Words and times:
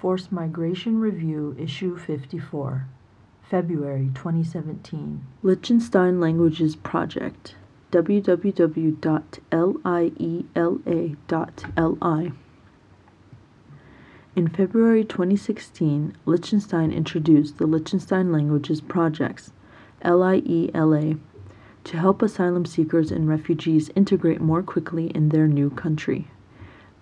Forced 0.00 0.30
Migration 0.30 1.00
Review, 1.00 1.56
Issue 1.58 1.96
54, 1.96 2.86
February 3.42 4.12
2017. 4.14 5.26
Liechtenstein 5.42 6.20
Languages 6.20 6.76
Project, 6.76 7.56
www.liela.li. 7.90 9.02
In 14.36 14.46
February 14.46 15.04
2016, 15.04 16.16
Liechtenstein 16.26 16.92
introduced 16.92 17.58
the 17.58 17.66
Liechtenstein 17.66 18.30
Languages 18.30 18.80
Projects, 18.80 19.50
LIELA, 20.04 21.18
to 21.82 21.96
help 21.96 22.22
asylum 22.22 22.64
seekers 22.64 23.10
and 23.10 23.28
refugees 23.28 23.90
integrate 23.96 24.40
more 24.40 24.62
quickly 24.62 25.08
in 25.08 25.30
their 25.30 25.48
new 25.48 25.70
country. 25.70 26.28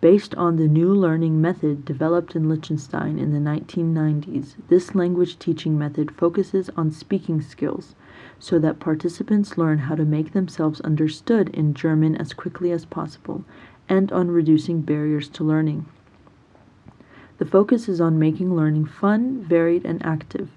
Based 0.02 0.34
on 0.34 0.56
the 0.56 0.68
new 0.68 0.92
learning 0.92 1.40
method 1.40 1.86
developed 1.86 2.36
in 2.36 2.50
Liechtenstein 2.50 3.18
in 3.18 3.32
the 3.32 3.38
1990s, 3.38 4.54
this 4.68 4.94
language 4.94 5.38
teaching 5.38 5.78
method 5.78 6.10
focuses 6.10 6.68
on 6.76 6.90
speaking 6.90 7.40
skills 7.40 7.94
so 8.38 8.58
that 8.58 8.78
participants 8.78 9.56
learn 9.56 9.78
how 9.78 9.94
to 9.94 10.04
make 10.04 10.32
themselves 10.32 10.82
understood 10.82 11.48
in 11.50 11.72
German 11.72 12.14
as 12.14 12.34
quickly 12.34 12.70
as 12.72 12.84
possible 12.84 13.44
and 13.88 14.12
on 14.12 14.30
reducing 14.30 14.82
barriers 14.82 15.28
to 15.30 15.42
learning. 15.42 15.86
The 17.38 17.46
focus 17.46 17.88
is 17.88 18.00
on 18.00 18.18
making 18.18 18.54
learning 18.54 18.86
fun, 18.86 19.42
varied, 19.44 19.86
and 19.86 20.04
active. 20.04 20.50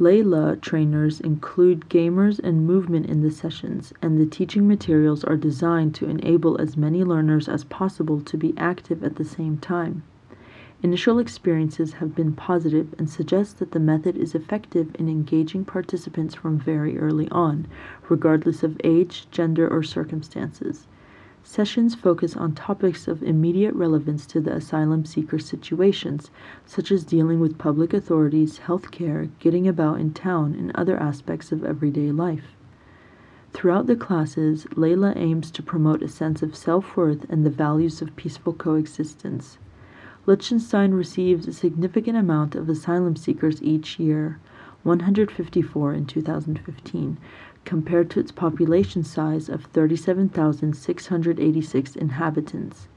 LIELA 0.00 0.56
trainers 0.60 1.18
include 1.18 1.88
gamers 1.88 2.38
and 2.38 2.64
movement 2.64 3.06
in 3.06 3.20
the 3.20 3.32
sessions, 3.32 3.92
and 4.00 4.16
the 4.16 4.26
teaching 4.26 4.68
materials 4.68 5.24
are 5.24 5.36
designed 5.36 5.92
to 5.96 6.08
enable 6.08 6.56
as 6.60 6.76
many 6.76 7.02
learners 7.02 7.48
as 7.48 7.64
possible 7.64 8.20
to 8.20 8.36
be 8.36 8.54
active 8.56 9.02
at 9.02 9.16
the 9.16 9.24
same 9.24 9.58
time. 9.58 10.04
Initial 10.84 11.18
experiences 11.18 11.94
have 11.94 12.14
been 12.14 12.32
positive 12.32 12.94
and 12.96 13.10
suggest 13.10 13.58
that 13.58 13.72
the 13.72 13.80
method 13.80 14.16
is 14.16 14.36
effective 14.36 14.94
in 15.00 15.08
engaging 15.08 15.64
participants 15.64 16.36
from 16.36 16.60
very 16.60 16.96
early 16.96 17.28
on, 17.30 17.66
regardless 18.08 18.62
of 18.62 18.80
age, 18.84 19.26
gender, 19.32 19.66
or 19.66 19.82
circumstances. 19.82 20.86
Sessions 21.50 21.94
focus 21.94 22.36
on 22.36 22.52
topics 22.52 23.08
of 23.08 23.22
immediate 23.22 23.74
relevance 23.74 24.26
to 24.26 24.38
the 24.38 24.54
asylum 24.54 25.06
seeker 25.06 25.38
situations, 25.38 26.30
such 26.66 26.92
as 26.92 27.06
dealing 27.06 27.40
with 27.40 27.56
public 27.56 27.94
authorities, 27.94 28.58
health 28.58 28.90
care, 28.90 29.30
getting 29.38 29.66
about 29.66 29.98
in 29.98 30.12
town, 30.12 30.54
and 30.54 30.70
other 30.74 30.98
aspects 30.98 31.50
of 31.50 31.64
everyday 31.64 32.12
life. 32.12 32.54
Throughout 33.54 33.86
the 33.86 33.96
classes, 33.96 34.66
LIELA 34.76 35.14
aims 35.16 35.50
to 35.52 35.62
promote 35.62 36.02
a 36.02 36.08
sense 36.08 36.42
of 36.42 36.54
self 36.54 36.94
worth 36.98 37.24
and 37.30 37.46
the 37.46 37.50
values 37.50 38.02
of 38.02 38.14
peaceful 38.14 38.52
coexistence. 38.52 39.56
Liechtenstein 40.26 40.92
receives 40.92 41.48
a 41.48 41.54
significant 41.54 42.18
amount 42.18 42.56
of 42.56 42.68
asylum 42.68 43.16
seekers 43.16 43.62
each 43.62 43.98
year, 43.98 44.38
154 44.82 45.94
in 45.94 46.04
2015, 46.04 47.16
compared 47.64 48.10
to 48.10 48.20
its 48.20 48.32
population 48.32 49.02
size 49.02 49.48
of 49.48 49.64
37,686 49.64 51.96
inhabitants. 51.96 52.88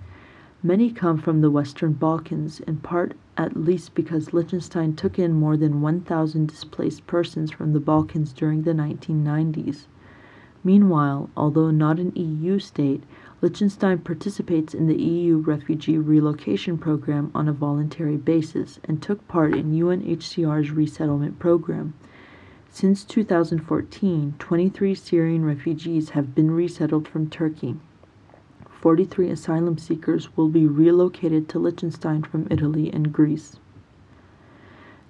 Many 0.63 0.91
come 0.91 1.17
from 1.17 1.41
the 1.41 1.49
Western 1.49 1.93
Balkans, 1.93 2.59
in 2.61 2.77
part 2.77 3.13
at 3.35 3.57
least 3.57 3.95
because 3.95 4.33
Liechtenstein 4.33 4.95
took 4.95 5.17
in 5.17 5.33
more 5.33 5.57
than 5.57 5.81
1,000 5.81 6.47
displaced 6.47 7.07
persons 7.07 7.51
from 7.51 7.73
the 7.73 7.79
Balkans 7.79 8.31
during 8.31 8.61
the 8.61 8.73
1990s. 8.73 9.87
Meanwhile, 10.63 11.31
although 11.35 11.71
not 11.71 11.99
an 11.99 12.11
EU 12.15 12.59
state, 12.59 13.01
Liechtenstein 13.41 13.97
participates 13.97 14.75
in 14.75 14.85
the 14.85 15.01
EU 15.01 15.39
refugee 15.39 15.97
relocation 15.97 16.77
program 16.77 17.31
on 17.33 17.47
a 17.47 17.53
voluntary 17.53 18.17
basis 18.17 18.79
and 18.83 19.01
took 19.01 19.27
part 19.27 19.55
in 19.55 19.71
UNHCR's 19.71 20.69
resettlement 20.69 21.39
program. 21.39 21.95
Since 22.73 23.03
2014, 23.03 24.35
23 24.39 24.95
Syrian 24.95 25.43
refugees 25.43 26.11
have 26.11 26.33
been 26.33 26.51
resettled 26.51 27.05
from 27.05 27.29
Turkey. 27.29 27.75
43 28.69 29.29
asylum 29.29 29.77
seekers 29.77 30.35
will 30.37 30.47
be 30.47 30.65
relocated 30.65 31.49
to 31.49 31.59
Liechtenstein 31.59 32.23
from 32.23 32.47
Italy 32.49 32.89
and 32.89 33.11
Greece. 33.11 33.59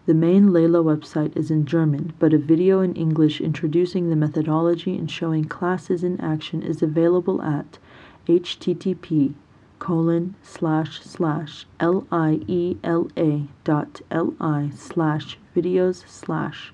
The 0.07 0.15
main 0.15 0.51
LIELA 0.51 0.83
website 0.83 1.37
is 1.37 1.51
in 1.51 1.65
German, 1.67 2.13
but 2.17 2.33
a 2.33 2.39
video 2.39 2.81
in 2.81 2.95
English 2.95 3.39
introducing 3.39 4.09
the 4.09 4.15
methodology 4.15 4.97
and 4.97 5.09
showing 5.09 5.45
classes 5.45 6.03
in 6.03 6.19
action 6.19 6.63
is 6.63 6.81
available 6.81 7.43
at 7.43 7.77
http 8.27 9.35
colon 9.77 10.33
slash 10.41 10.99
slash 11.01 11.67
liela 11.79 13.47
dot 13.63 14.01
li 14.11 14.71
slash 14.75 15.37
videos 15.55 16.07
slash 16.07 16.73